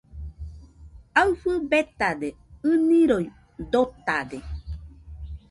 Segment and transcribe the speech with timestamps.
[1.19, 2.29] Aɨfɨ betade,
[2.71, 3.25] ɨniroi
[3.71, 4.37] dotade